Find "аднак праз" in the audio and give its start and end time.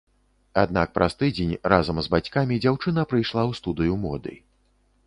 0.61-1.15